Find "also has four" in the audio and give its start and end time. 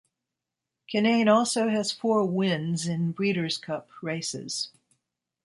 1.31-2.25